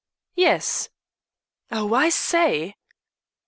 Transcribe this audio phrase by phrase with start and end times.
[0.33, 0.89] "Yes!"
[1.69, 2.73] "Oh, I say!"